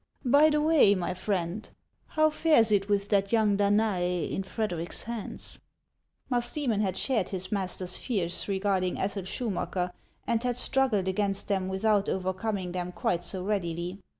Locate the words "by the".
0.25-0.59